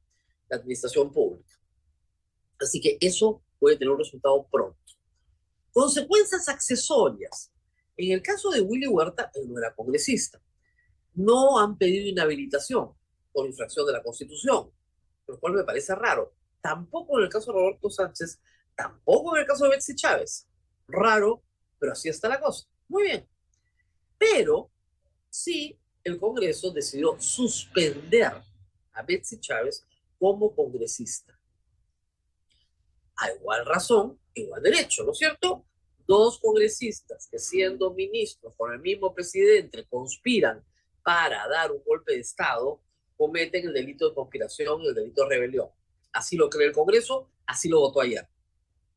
la 0.49 0.57
administración 0.57 1.09
pública. 1.09 1.57
Así 2.59 2.81
que 2.81 2.97
eso 2.99 3.41
puede 3.57 3.77
tener 3.77 3.93
un 3.93 3.99
resultado 3.99 4.45
pronto. 4.51 4.77
Consecuencias 5.71 6.49
accesorias. 6.49 7.49
En 7.95 8.11
el 8.11 8.21
caso 8.21 8.49
de 8.49 8.59
Willy 8.59 8.87
Huerta, 8.87 9.31
él 9.35 9.49
no 9.49 9.57
era 9.57 9.73
congresista. 9.73 10.41
No 11.13 11.59
han 11.59 11.77
pedido 11.77 12.09
inhabilitación 12.09 12.91
por 13.31 13.47
infracción 13.47 13.85
de 13.85 13.93
la 13.93 14.03
Constitución, 14.03 14.69
lo 15.27 15.39
cual 15.39 15.53
me 15.53 15.63
parece 15.63 15.95
raro. 15.95 16.33
Tampoco 16.59 17.17
en 17.19 17.23
el 17.23 17.29
caso 17.29 17.53
de 17.53 17.57
Roberto 17.57 17.89
Sánchez, 17.89 18.37
tampoco 18.75 19.33
en 19.33 19.43
el 19.43 19.47
caso 19.47 19.63
de 19.63 19.69
Betsy 19.69 19.95
Chávez. 19.95 20.45
Raro 20.89 21.41
pero 21.79 21.93
así 21.93 22.09
está 22.09 22.27
la 22.27 22.39
cosa. 22.39 22.67
Muy 22.87 23.03
bien. 23.03 23.27
Pero 24.17 24.69
sí, 25.29 25.79
el 26.03 26.19
Congreso 26.19 26.71
decidió 26.71 27.19
suspender 27.19 28.33
a 28.93 29.01
Betsy 29.03 29.39
Chávez 29.39 29.85
como 30.17 30.53
congresista. 30.53 31.39
A 33.17 33.31
igual 33.31 33.65
razón, 33.65 34.19
igual 34.33 34.61
derecho, 34.61 35.03
¿no 35.03 35.11
es 35.11 35.17
cierto? 35.17 35.65
Dos 36.05 36.39
congresistas 36.39 37.27
que 37.29 37.39
siendo 37.39 37.93
ministros 37.93 38.53
con 38.57 38.73
el 38.73 38.79
mismo 38.79 39.13
presidente 39.13 39.85
conspiran 39.87 40.63
para 41.03 41.47
dar 41.47 41.71
un 41.71 41.83
golpe 41.85 42.13
de 42.13 42.19
Estado, 42.19 42.81
cometen 43.15 43.67
el 43.67 43.73
delito 43.73 44.09
de 44.09 44.15
conspiración 44.15 44.81
y 44.81 44.87
el 44.87 44.95
delito 44.95 45.23
de 45.23 45.29
rebelión. 45.29 45.69
Así 46.11 46.35
lo 46.35 46.49
cree 46.49 46.67
el 46.67 46.73
Congreso, 46.73 47.29
así 47.45 47.69
lo 47.69 47.79
votó 47.79 48.01
ayer. 48.01 48.27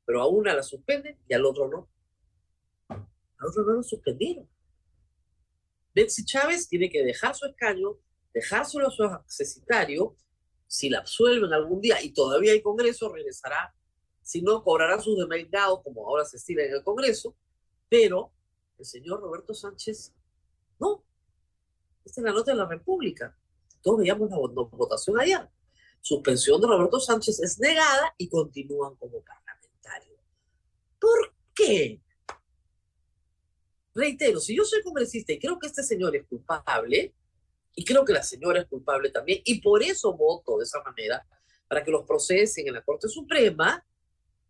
Pero 0.05 0.23
a 0.23 0.27
una 0.27 0.55
la 0.55 0.63
suspenden 0.63 1.19
y 1.29 1.35
al 1.35 1.45
otro 1.45 1.69
no 1.69 1.92
al 3.43 3.49
otro 3.49 3.65
no 3.65 3.83
suspendieron. 3.83 4.49
Betsy 5.95 6.25
Chávez 6.25 6.69
tiene 6.69 6.89
que 6.89 7.03
dejar 7.03 7.35
su 7.35 7.47
escaño, 7.47 7.99
dejárselo 8.33 8.89
a 8.89 8.91
su 8.91 9.03
accesitario. 9.03 10.17
Si 10.67 10.89
la 10.89 11.01
absuelven 11.01 11.53
algún 11.53 11.81
día 11.81 12.03
y 12.03 12.13
todavía 12.15 12.53
hay 12.53 12.63
Congreso, 12.63 13.13
regresará. 13.13 13.75
Si 14.23 14.41
no, 14.41 14.63
cobrará 14.63 15.01
sus 15.01 15.19
demeritados, 15.19 15.83
como 15.83 16.07
ahora 16.07 16.25
se 16.25 16.37
estila 16.37 16.63
en 16.63 16.73
el 16.73 16.85
Congreso. 16.85 17.37
Pero 17.89 18.33
el 18.79 18.87
señor 18.87 19.21
Roberto 19.21 19.53
Sánchez, 19.53 20.15
no. 20.79 21.05
Esta 22.05 22.21
es 22.21 22.25
la 22.25 22.33
nota 22.33 22.53
de 22.53 22.59
la 22.59 22.67
República. 22.67 23.37
Todos 23.83 23.99
veíamos 23.99 24.31
la 24.31 24.39
votación 24.39 25.21
ayer. 25.21 25.49
Suspensión 26.01 26.61
de 26.61 26.69
Roberto 26.69 26.99
Sánchez 26.99 27.41
es 27.41 27.59
negada 27.59 28.15
y 28.17 28.29
continúan 28.29 28.97
como 28.97 29.21
parlamentario. 29.21 30.17
¿Por 30.99 31.35
qué? 31.55 32.02
Reitero, 33.95 34.41
si 34.41 34.57
yo 34.57 34.65
soy 34.65 34.83
congresista 34.83 35.33
y 35.33 35.39
creo 35.39 35.59
que 35.59 35.67
este 35.67 35.83
señor 35.83 36.17
es 36.17 36.27
culpable, 36.27 37.15
y 37.75 37.85
creo 37.85 38.05
que 38.05 38.13
la 38.13 38.23
señora 38.23 38.61
es 38.61 38.67
culpable 38.67 39.11
también, 39.11 39.41
y 39.45 39.61
por 39.61 39.83
eso 39.83 40.15
voto 40.15 40.59
de 40.59 40.65
esa 40.65 40.83
manera, 40.83 41.27
para 41.69 41.83
que 41.83 41.91
los 41.91 42.05
procesen 42.05 42.69
en 42.69 42.75
la 42.75 42.83
Corte 42.83 43.09
Suprema, 43.09 43.85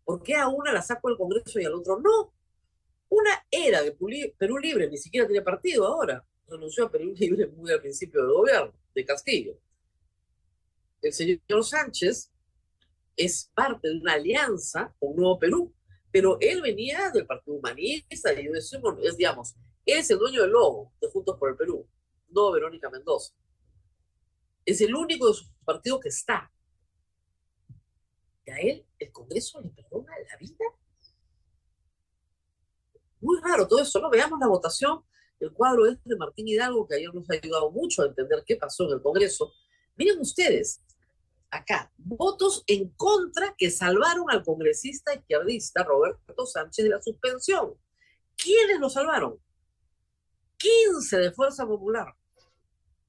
¿por 0.03 0.21
qué 0.21 0.35
a 0.35 0.47
una 0.47 0.73
la 0.73 0.81
saco 0.81 1.07
del 1.07 1.17
Congreso 1.17 1.59
y 1.59 1.65
al 1.65 1.73
otro 1.73 1.99
no? 1.99 2.33
Una 3.09 3.45
era 3.49 3.81
de 3.81 3.95
Perú 4.37 4.57
Libre, 4.57 4.89
ni 4.89 4.97
siquiera 4.97 5.27
tiene 5.27 5.41
partido 5.41 5.85
ahora, 5.85 6.25
renunció 6.47 6.85
a 6.85 6.91
Perú 6.91 7.13
Libre 7.15 7.47
muy 7.47 7.71
al 7.71 7.81
principio 7.81 8.21
del 8.21 8.33
gobierno 8.33 8.73
de 8.93 9.05
Castillo. 9.05 9.57
El 11.01 11.13
señor 11.13 11.63
Sánchez 11.63 12.31
es 13.15 13.51
parte 13.53 13.89
de 13.89 13.99
una 13.99 14.13
alianza 14.13 14.93
con 14.99 15.15
Nuevo 15.15 15.37
Perú, 15.37 15.73
pero 16.13 16.37
él 16.39 16.61
venía 16.61 17.09
del 17.09 17.25
Partido 17.25 17.57
Humanista 17.57 18.31
y 18.33 18.47
decimos, 18.47 18.95
es, 19.01 19.17
digamos, 19.17 19.55
es 19.83 20.11
el 20.11 20.19
dueño 20.19 20.43
del 20.43 20.51
logo 20.51 20.93
de 21.01 21.09
Juntos 21.09 21.35
por 21.39 21.49
el 21.49 21.57
Perú, 21.57 21.89
no 22.29 22.51
Verónica 22.51 22.87
Mendoza. 22.91 23.33
Es 24.63 24.79
el 24.81 24.93
único 24.93 25.27
de 25.27 25.33
su 25.33 25.45
partido 25.65 25.99
que 25.99 26.09
está. 26.09 26.53
Y 28.45 28.51
a 28.51 28.57
él 28.57 28.85
el 28.99 29.11
Congreso 29.11 29.59
le 29.59 29.69
perdona 29.69 30.13
la 30.29 30.37
vida. 30.37 30.65
Muy 33.19 33.39
raro 33.41 33.67
todo 33.67 33.81
eso, 33.81 33.99
¿no? 33.99 34.11
Veamos 34.11 34.39
la 34.39 34.47
votación. 34.47 35.03
El 35.39 35.51
cuadro 35.51 35.87
es 35.87 35.97
de 36.03 36.15
Martín 36.15 36.47
Hidalgo, 36.47 36.87
que 36.87 36.95
ayer 36.95 37.11
nos 37.11 37.27
ha 37.31 37.33
ayudado 37.33 37.71
mucho 37.71 38.03
a 38.03 38.05
entender 38.05 38.43
qué 38.45 38.55
pasó 38.55 38.83
en 38.85 38.97
el 38.97 39.01
Congreso. 39.01 39.51
Miren 39.95 40.19
ustedes, 40.19 40.79
acá, 41.57 41.91
votos 41.97 42.63
en 42.67 42.89
contra 42.89 43.55
que 43.57 43.69
salvaron 43.69 44.29
al 44.29 44.43
congresista 44.43 45.13
izquierdista 45.13 45.83
Roberto 45.83 46.45
Sánchez 46.45 46.85
de 46.85 46.91
la 46.91 47.01
suspensión. 47.01 47.73
¿Quiénes 48.35 48.79
lo 48.79 48.89
salvaron? 48.89 49.39
15 50.57 51.17
de 51.17 51.31
Fuerza 51.31 51.65
Popular, 51.67 52.15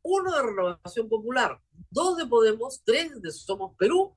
uno 0.03 0.33
de 0.35 0.43
Renovación 0.43 1.09
Popular, 1.09 1.61
dos 1.91 2.17
de 2.17 2.27
Podemos, 2.27 2.83
tres 2.85 3.21
de 3.23 3.31
Somos 3.31 3.75
Perú, 3.79 4.15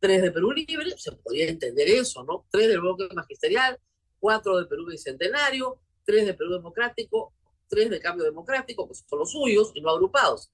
tres 0.00 0.22
de 0.22 0.30
Perú 0.30 0.52
Libre, 0.52 0.96
se 0.96 1.12
podría 1.12 1.48
entender 1.48 1.88
eso, 1.88 2.24
¿no? 2.24 2.46
Tres 2.50 2.68
del 2.68 2.80
bloque 2.80 3.08
magisterial, 3.14 3.78
cuatro 4.18 4.56
de 4.58 4.66
Perú 4.66 4.86
Bicentenario, 4.86 5.80
tres 6.04 6.26
de 6.26 6.34
Perú 6.34 6.52
Democrático, 6.52 7.34
tres 7.68 7.90
de 7.90 8.00
Cambio 8.00 8.24
Democrático, 8.24 8.88
que 8.88 8.94
son 8.94 9.18
los 9.18 9.32
suyos 9.32 9.72
y 9.74 9.80
no 9.80 9.90
agrupados. 9.90 10.50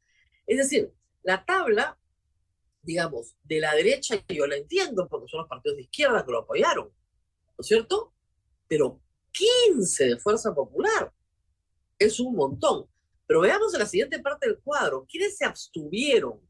Es 0.46 0.58
decir, 0.58 0.92
la 1.22 1.44
tabla, 1.44 1.98
digamos, 2.82 3.36
de 3.44 3.60
la 3.60 3.74
derecha, 3.74 4.22
yo 4.28 4.46
la 4.46 4.56
entiendo 4.56 5.08
porque 5.08 5.28
son 5.28 5.40
los 5.40 5.48
partidos 5.48 5.76
de 5.76 5.84
izquierda 5.84 6.24
que 6.24 6.32
lo 6.32 6.40
apoyaron, 6.40 6.86
¿no 6.86 7.56
es 7.58 7.66
cierto? 7.66 8.12
Pero 8.68 9.00
15 9.32 10.04
de 10.06 10.18
Fuerza 10.18 10.54
Popular 10.54 11.12
es 11.98 12.18
un 12.20 12.34
montón. 12.34 12.88
Pero 13.26 13.40
veamos 13.40 13.72
en 13.72 13.80
la 13.80 13.86
siguiente 13.86 14.18
parte 14.18 14.48
del 14.48 14.58
cuadro, 14.58 15.06
¿quiénes 15.08 15.36
se 15.36 15.44
abstuvieron? 15.44 16.40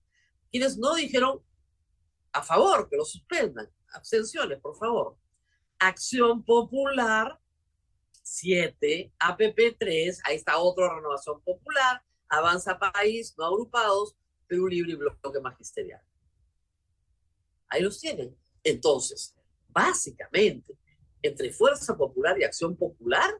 ¿Quiénes 0.50 0.78
no 0.78 0.94
dijeron 0.94 1.40
a 2.32 2.42
favor 2.42 2.88
que 2.88 2.96
lo 2.96 3.04
suspendan? 3.04 3.70
Abstenciones, 3.92 4.58
por 4.60 4.76
favor. 4.76 5.16
Acción 5.78 6.44
Popular, 6.44 7.38
7, 8.22 9.12
APP 9.18 9.76
3, 9.78 10.20
ahí 10.24 10.36
está 10.36 10.58
otra 10.58 10.94
renovación 10.94 11.42
popular, 11.42 12.02
Avanza 12.28 12.78
País, 12.78 13.34
no 13.36 13.44
agrupados, 13.44 14.16
Perú 14.46 14.68
Libre 14.68 14.92
y 14.92 14.96
Bloque 14.96 15.40
Magisterial. 15.40 16.00
Ahí 17.72 17.80
los 17.80 17.98
tienen. 17.98 18.36
Entonces, 18.62 19.34
básicamente, 19.68 20.76
entre 21.22 21.50
Fuerza 21.52 21.96
Popular 21.96 22.38
y 22.38 22.44
Acción 22.44 22.76
Popular, 22.76 23.30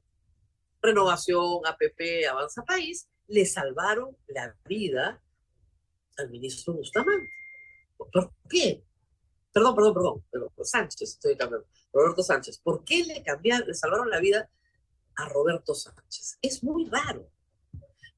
Renovación, 0.81 1.61
APP, 1.67 2.27
Avanza 2.31 2.65
País, 2.65 3.09
le 3.29 3.45
salvaron 3.45 4.17
la 4.29 4.57
vida 4.65 5.23
al 6.17 6.31
ministro 6.31 6.73
Bustamante. 6.73 7.29
¿Por 7.99 8.33
qué? 8.49 8.83
Perdón, 9.53 9.75
perdón, 9.75 9.95
perdón, 9.95 10.25
pero 10.31 10.53
Sánchez, 10.65 11.11
estoy 11.11 11.37
cambiando. 11.37 11.69
Roberto 11.93 12.23
Sánchez. 12.23 12.59
¿Por 12.59 12.85
qué 12.85 13.05
le 13.05 13.23
cambiaron, 13.23 13.69
le 13.69 13.75
salvaron 13.75 14.09
la 14.09 14.19
vida 14.19 14.51
a 15.17 15.29
Roberto 15.29 15.75
Sánchez? 15.75 16.39
Es 16.41 16.65
muy 16.65 16.89
raro. 16.89 17.31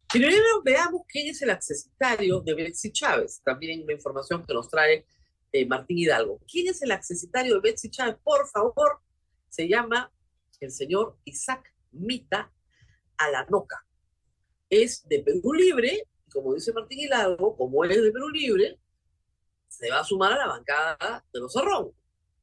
Primero 0.09 0.63
veamos 0.63 1.03
quién 1.09 1.27
es 1.27 1.43
el 1.43 1.51
accesitario 1.51 2.41
de 2.41 2.55
Betsy 2.55 2.93
Chávez. 2.93 3.43
También 3.45 3.83
una 3.83 3.95
información 3.95 4.47
que 4.47 4.55
nos 4.55 4.69
trae 4.69 5.05
eh, 5.55 5.65
Martín 5.67 5.99
Hidalgo. 5.99 6.41
¿Quién 6.51 6.67
es 6.67 6.83
el 6.83 6.91
accesitario 6.91 7.55
de 7.55 7.61
Betsy 7.61 7.89
Chávez? 7.89 8.17
Por 8.25 8.49
favor, 8.49 9.01
se 9.49 9.69
llama 9.69 10.13
el 10.59 10.73
señor 10.73 11.17
Isaac 11.25 11.73
Mita 11.93 12.53
Alanoca. 13.17 13.87
Es 14.69 15.07
de 15.07 15.21
Perú 15.21 15.53
Libre, 15.53 16.09
como 16.33 16.55
dice 16.55 16.73
Martín 16.73 16.99
Hidalgo, 16.99 17.57
como 17.57 17.85
es 17.85 18.03
de 18.03 18.11
Perú 18.11 18.31
Libre, 18.31 18.81
se 19.69 19.91
va 19.91 20.01
a 20.01 20.05
sumar 20.05 20.33
a 20.33 20.39
la 20.39 20.47
bancada 20.49 21.25
de 21.33 21.39
los 21.39 21.53
Cerrón, 21.53 21.93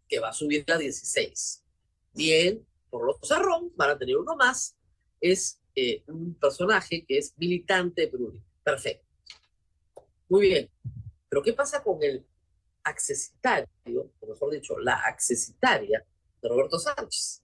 que 0.07 0.19
va 0.19 0.29
a 0.29 0.33
subir 0.33 0.63
a 0.71 0.77
16. 0.77 1.65
Bien, 2.13 2.65
por 2.89 3.05
los 3.05 3.17
Cerrón 3.27 3.73
van 3.75 3.89
a 3.89 3.97
tener 3.97 4.15
uno 4.15 4.37
más, 4.37 4.77
es 5.19 5.59
eh, 5.75 6.01
un 6.07 6.33
personaje 6.35 7.03
que 7.05 7.17
es 7.17 7.37
militante 7.37 8.03
de 8.03 8.07
Perú. 8.07 8.41
Perfecto. 8.63 9.05
Muy 10.29 10.47
bien. 10.47 10.69
Pero 11.27 11.41
¿qué 11.41 11.51
pasa 11.51 11.83
con 11.83 12.01
el 12.01 12.25
accesitario, 12.83 14.11
o 14.19 14.27
mejor 14.27 14.51
dicho, 14.51 14.77
la 14.79 14.95
accesitaria 14.95 16.05
de 16.41 16.49
Roberto 16.49 16.79
Sánchez? 16.79 17.43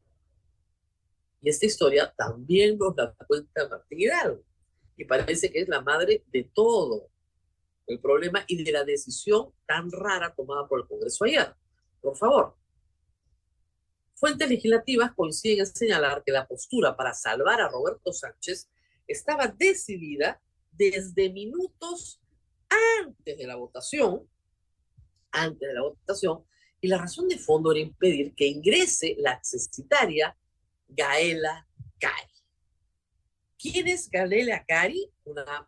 Y 1.42 1.50
esta 1.50 1.66
historia 1.66 2.14
también 2.18 2.78
nos 2.78 2.96
la 2.96 3.16
cuenta 3.28 3.68
Martín 3.70 4.02
Hidalgo. 4.02 4.44
Y 4.96 5.06
parece 5.06 5.52
que 5.52 5.62
es 5.62 5.70
la 5.70 5.82
madre 5.82 6.24
de 6.28 6.50
todo 6.54 7.10
el 7.86 8.00
problema 8.00 8.44
y 8.48 8.64
de 8.64 8.72
la 8.72 8.84
decisión 8.84 9.54
tan 9.66 9.92
rara 9.92 10.34
tomada 10.36 10.68
por 10.68 10.82
el 10.82 10.88
Congreso 10.88 11.26
ayer. 11.26 11.56
Por 12.02 12.18
favor. 12.18 12.56
Fuentes 14.16 14.50
legislativas 14.50 15.14
coinciden 15.14 15.60
en 15.60 15.68
señalar 15.68 16.24
que 16.26 16.32
la 16.32 16.48
postura 16.48 16.98
para 16.98 17.14
salvar 17.14 17.62
a 17.62 17.70
Roberto 17.70 18.12
Sánchez 18.12 18.68
estaba 19.08 19.48
decidida 19.48 20.42
desde 20.72 21.30
minutos 21.30 22.20
antes 23.04 23.38
de 23.38 23.48
la 23.48 23.56
votación, 23.56 24.28
antes 25.44 25.68
de 25.68 25.74
la 25.74 25.82
votación, 25.82 26.44
y 26.80 26.88
la 26.88 26.98
razón 26.98 27.28
de 27.28 27.38
fondo 27.38 27.72
era 27.72 27.82
impedir 27.82 28.34
que 28.36 28.48
ingrese 28.48 29.16
la 29.20 29.32
accesitaria 29.32 30.38
Gaela 30.88 31.68
Cari. 32.00 32.34
¿Quién 33.58 33.88
es 33.88 34.10
Gaela 34.10 34.64
Cari? 34.66 35.12
Una 35.26 35.68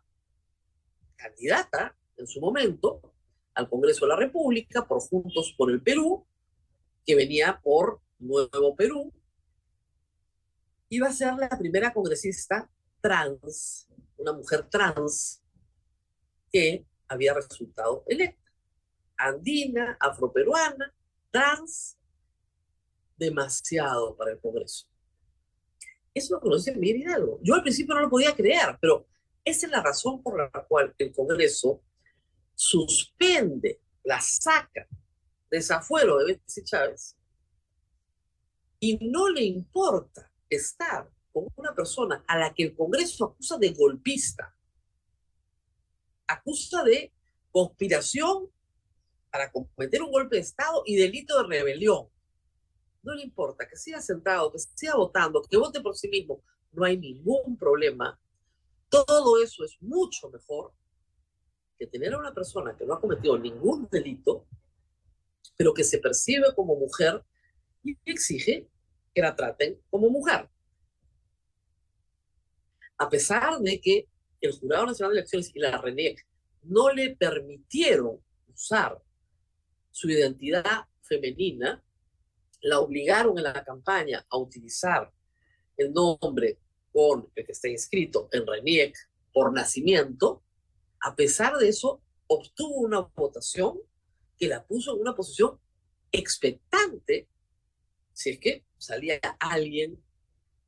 candidata 1.16 1.96
en 2.16 2.26
su 2.26 2.40
momento 2.40 3.14
al 3.54 3.68
Congreso 3.68 4.06
de 4.06 4.10
la 4.10 4.16
República 4.16 4.86
por 4.86 5.00
Juntos 5.00 5.54
por 5.56 5.70
el 5.70 5.82
Perú, 5.82 6.26
que 7.04 7.14
venía 7.14 7.60
por 7.62 8.00
Nuevo 8.18 8.76
Perú, 8.76 9.12
iba 10.90 11.08
a 11.08 11.12
ser 11.12 11.34
la 11.34 11.48
primera 11.48 11.92
congresista 11.92 12.70
trans, 13.00 13.88
una 14.16 14.32
mujer 14.32 14.68
trans, 14.68 15.42
que 16.52 16.84
había 17.08 17.32
resultado 17.34 18.04
electa. 18.06 18.39
Andina, 19.26 19.96
afroperuana, 20.00 20.92
trans, 21.30 21.96
demasiado 23.16 24.16
para 24.16 24.32
el 24.32 24.40
Congreso. 24.40 24.86
Eso 26.14 26.34
lo 26.34 26.40
conoce 26.40 26.74
Miguel 26.74 27.02
Hidalgo. 27.02 27.38
Yo 27.42 27.54
al 27.54 27.62
principio 27.62 27.94
no 27.94 28.02
lo 28.02 28.10
podía 28.10 28.34
creer, 28.34 28.78
pero 28.80 29.06
esa 29.44 29.66
es 29.66 29.72
la 29.72 29.82
razón 29.82 30.22
por 30.22 30.38
la 30.38 30.50
cual 30.66 30.94
el 30.98 31.12
Congreso 31.12 31.82
suspende, 32.54 33.80
la 34.04 34.20
saca, 34.20 34.86
desafuero 35.50 36.18
de 36.18 36.26
Betsy 36.26 36.64
Chávez 36.64 37.16
y 38.80 38.98
no 39.10 39.28
le 39.28 39.42
importa 39.42 40.32
estar 40.48 41.08
con 41.32 41.46
una 41.54 41.74
persona 41.74 42.24
a 42.26 42.38
la 42.38 42.52
que 42.52 42.64
el 42.64 42.74
Congreso 42.74 43.26
acusa 43.26 43.58
de 43.58 43.70
golpista, 43.72 44.56
acusa 46.26 46.82
de 46.82 47.12
conspiración 47.52 48.50
para 49.30 49.50
cometer 49.50 50.02
un 50.02 50.10
golpe 50.10 50.36
de 50.36 50.42
Estado 50.42 50.82
y 50.86 50.96
delito 50.96 51.36
de 51.38 51.48
rebelión. 51.48 52.08
No 53.02 53.14
le 53.14 53.22
importa 53.22 53.66
que 53.66 53.76
siga 53.76 54.00
sentado, 54.00 54.52
que 54.52 54.58
siga 54.58 54.96
votando, 54.96 55.42
que 55.42 55.56
vote 55.56 55.80
por 55.80 55.96
sí 55.96 56.08
mismo, 56.08 56.42
no 56.72 56.84
hay 56.84 56.98
ningún 56.98 57.56
problema. 57.56 58.20
Todo 58.88 59.42
eso 59.42 59.64
es 59.64 59.76
mucho 59.80 60.28
mejor 60.30 60.72
que 61.78 61.86
tener 61.86 62.12
a 62.12 62.18
una 62.18 62.34
persona 62.34 62.76
que 62.76 62.84
no 62.84 62.94
ha 62.94 63.00
cometido 63.00 63.38
ningún 63.38 63.88
delito, 63.90 64.46
pero 65.56 65.72
que 65.72 65.84
se 65.84 65.98
percibe 65.98 66.54
como 66.54 66.76
mujer 66.76 67.24
y 67.82 67.96
exige 68.04 68.68
que 69.14 69.22
la 69.22 69.34
traten 69.34 69.80
como 69.88 70.10
mujer. 70.10 70.48
A 72.98 73.08
pesar 73.08 73.58
de 73.60 73.80
que 73.80 74.08
el 74.40 74.58
Jurado 74.58 74.86
Nacional 74.86 75.14
de 75.14 75.20
Elecciones 75.20 75.50
y 75.54 75.58
la 75.58 75.78
RENEC 75.78 76.26
no 76.62 76.90
le 76.92 77.16
permitieron 77.16 78.22
usar 78.48 79.00
su 80.00 80.08
identidad 80.08 80.86
femenina, 81.02 81.84
la 82.62 82.80
obligaron 82.80 83.36
en 83.36 83.44
la 83.44 83.62
campaña 83.62 84.24
a 84.30 84.38
utilizar 84.38 85.12
el 85.76 85.92
nombre 85.92 86.58
con 86.90 87.30
el 87.34 87.44
que 87.44 87.52
está 87.52 87.68
inscrito 87.68 88.30
en 88.32 88.46
RENIEC 88.46 88.96
por 89.30 89.52
nacimiento, 89.52 90.42
a 91.00 91.14
pesar 91.14 91.58
de 91.58 91.68
eso, 91.68 92.00
obtuvo 92.28 92.76
una 92.76 93.00
votación 93.14 93.78
que 94.38 94.48
la 94.48 94.64
puso 94.64 94.94
en 94.94 95.02
una 95.02 95.14
posición 95.14 95.60
expectante 96.10 97.28
si 98.14 98.30
es 98.30 98.38
que 98.38 98.64
salía 98.78 99.20
alguien, 99.38 100.02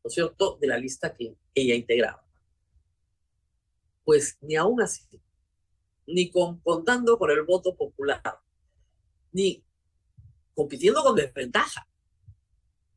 ¿no 0.05 0.09
es 0.09 0.13
cierto?, 0.13 0.59
de 0.61 0.67
la 0.67 0.77
lista 0.77 1.15
que 1.15 1.35
ella 1.55 1.75
integraba. 1.75 2.23
Pues 4.05 4.37
ni 4.43 4.57
aún 4.57 4.83
así, 4.83 5.09
ni 6.07 6.31
contando 6.31 7.19
con 7.19 7.31
el 7.31 7.45
voto 7.45 7.75
popular, 7.75 8.43
ni 9.33 9.65
compitiendo 10.55 11.03
con 11.03 11.17
desventaja, 11.17 11.89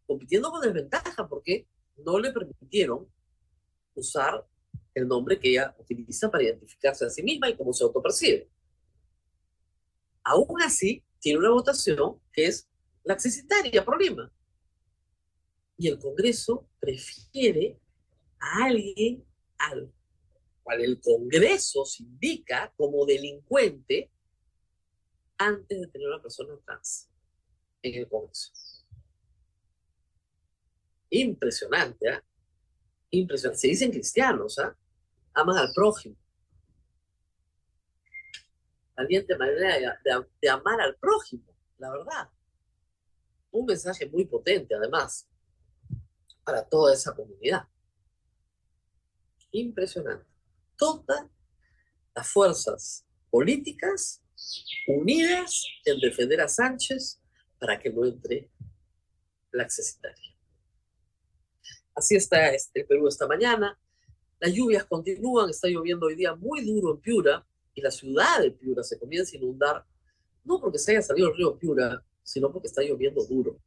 compitiendo 0.05 0.51
con 0.51 0.61
desventaja 0.61 1.27
porque 1.27 1.67
no 1.97 2.19
le 2.19 2.31
permitieron 2.31 3.09
usar 3.95 4.45
el 4.93 5.07
nombre 5.07 5.39
que 5.39 5.51
ella 5.51 5.75
utiliza 5.77 6.29
para 6.29 6.43
identificarse 6.43 7.05
a 7.05 7.09
sí 7.09 7.23
misma 7.23 7.49
y 7.49 7.57
cómo 7.57 7.73
se 7.73 7.83
autopercibe. 7.83 8.49
Aún 10.23 10.61
así, 10.61 11.03
tiene 11.19 11.39
una 11.39 11.51
votación 11.51 12.19
que 12.31 12.47
es 12.47 12.69
la 13.03 13.13
accesitaria 13.13 13.83
por 13.83 14.01
Lima. 14.01 14.31
Y 15.77 15.87
el 15.87 15.99
Congreso 15.99 16.67
prefiere 16.79 17.79
a 18.39 18.65
alguien 18.65 19.25
al 19.57 19.93
cual 20.63 20.81
el 20.81 20.99
Congreso 21.01 21.85
se 21.85 22.03
indica 22.03 22.73
como 22.75 23.05
delincuente 23.05 24.11
antes 25.37 25.81
de 25.81 25.87
tener 25.87 26.07
una 26.07 26.21
persona 26.21 26.57
trans 26.65 27.09
en 27.81 28.01
el 28.01 28.07
Congreso. 28.07 28.51
Impresionante, 31.09 32.09
¿ah? 32.09 32.23
Impresionante. 33.11 33.59
Se 33.59 33.67
dicen 33.67 33.91
cristianos, 33.91 34.59
¿ah? 34.59 34.75
Aman 35.33 35.57
al 35.57 35.71
prójimo. 35.73 36.15
Valiente 38.95 39.37
manera 39.37 39.99
de 40.41 40.49
amar 40.49 40.79
al 40.81 40.95
prójimo, 40.95 41.53
la 41.77 41.91
verdad. 41.91 42.29
Un 43.51 43.65
mensaje 43.65 44.05
muy 44.07 44.25
potente, 44.25 44.73
además, 44.73 45.27
para 46.43 46.63
toda 46.63 46.93
esa 46.93 47.13
comunidad. 47.13 47.67
Impresionante. 49.51 50.25
Todas 50.77 51.25
las 52.13 52.27
fuerzas 52.27 53.05
políticas 53.29 54.21
unidas 54.87 55.65
en 55.85 55.99
defender 55.99 56.41
a 56.41 56.47
Sánchez 56.47 57.19
para 57.59 57.79
que 57.79 57.89
no 57.89 58.05
entre 58.05 58.49
la 59.51 59.63
accesitaria. 59.63 60.35
Así 61.93 62.15
está 62.15 62.53
este, 62.53 62.81
el 62.81 62.85
Perú 62.85 63.07
esta 63.07 63.27
mañana. 63.27 63.79
Las 64.39 64.53
lluvias 64.53 64.83
continúan, 64.85 65.49
está 65.49 65.67
lloviendo 65.67 66.07
hoy 66.07 66.15
día 66.15 66.35
muy 66.35 66.65
duro 66.65 66.91
en 66.91 66.99
Piura 66.99 67.47
y 67.73 67.81
la 67.81 67.89
ciudad 67.89 68.41
de 68.41 68.51
Piura 68.51 68.83
se 68.83 68.99
comienza 68.99 69.35
a 69.35 69.39
inundar, 69.39 69.85
no 70.43 70.59
porque 70.59 70.77
se 70.77 70.91
haya 70.91 71.01
salido 71.01 71.29
el 71.29 71.37
río 71.37 71.57
Piura, 71.57 72.03
sino 72.21 72.51
porque 72.51 72.67
está 72.67 72.81
lloviendo 72.81 73.23
duro. 73.25 73.57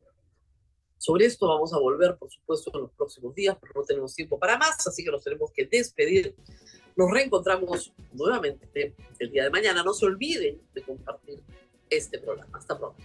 Sobre 0.99 1.27
esto 1.27 1.47
vamos 1.47 1.73
a 1.73 1.79
volver, 1.79 2.17
por 2.19 2.31
supuesto, 2.31 2.71
en 2.75 2.83
los 2.83 2.93
próximos 2.93 3.35
días, 3.35 3.57
pero 3.61 3.73
no 3.75 3.85
tenemos 3.85 4.15
tiempo 4.15 4.39
para 4.39 4.59
más, 4.59 4.87
así 4.87 5.05
que 5.05 5.11
nos 5.11 5.23
tenemos 5.23 5.51
que 5.53 5.65
despedir. 5.65 6.35
Nos 6.99 7.13
reencontramos 7.13 7.93
nuevamente 8.13 8.93
el 9.21 9.31
día 9.31 9.45
de 9.45 9.51
mañana. 9.51 9.85
No 9.85 9.93
se 9.93 10.05
olviden 10.05 10.61
de 10.75 10.83
compartir 10.83 11.41
este 11.89 12.19
programa. 12.19 12.59
Hasta 12.59 12.77
pronto. 12.77 13.01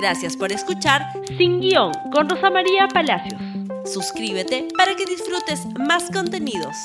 Gracias 0.00 0.36
por 0.36 0.52
escuchar 0.52 1.02
Sin 1.36 1.58
Guión 1.58 1.90
con 2.12 2.28
Rosa 2.28 2.50
María 2.50 2.86
Palacios. 2.86 3.40
Suscríbete 3.84 4.68
para 4.76 4.94
que 4.94 5.06
disfrutes 5.06 5.66
más 5.76 6.08
contenidos. 6.12 6.76